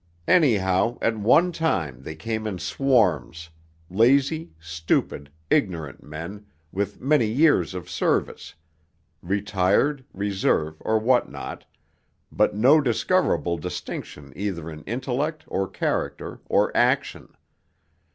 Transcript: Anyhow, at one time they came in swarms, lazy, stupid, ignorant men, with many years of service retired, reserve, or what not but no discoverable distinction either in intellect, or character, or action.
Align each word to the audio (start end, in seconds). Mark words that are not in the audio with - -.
Anyhow, 0.27 0.97
at 0.99 1.15
one 1.19 1.51
time 1.51 2.01
they 2.01 2.15
came 2.15 2.47
in 2.47 2.57
swarms, 2.57 3.51
lazy, 3.87 4.49
stupid, 4.59 5.29
ignorant 5.51 6.01
men, 6.01 6.47
with 6.71 6.99
many 6.99 7.27
years 7.27 7.75
of 7.75 7.87
service 7.87 8.55
retired, 9.21 10.03
reserve, 10.11 10.77
or 10.79 10.97
what 10.97 11.29
not 11.29 11.65
but 12.31 12.55
no 12.55 12.81
discoverable 12.81 13.59
distinction 13.59 14.33
either 14.35 14.71
in 14.71 14.81
intellect, 14.85 15.43
or 15.45 15.67
character, 15.67 16.39
or 16.49 16.75
action. 16.75 17.35